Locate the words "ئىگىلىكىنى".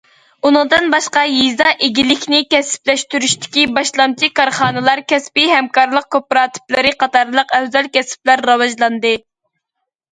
1.87-2.39